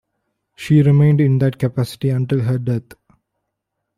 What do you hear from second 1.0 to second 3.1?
in that capacity until her death.